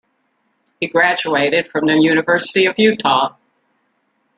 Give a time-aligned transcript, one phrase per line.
[0.79, 3.35] He graduated from the University of Utah.